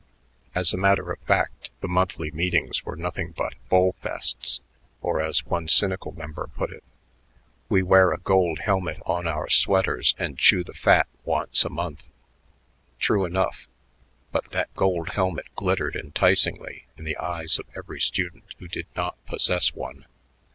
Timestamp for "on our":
9.05-9.47